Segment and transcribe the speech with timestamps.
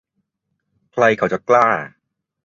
[0.93, 1.67] ใครเขาจะกล้า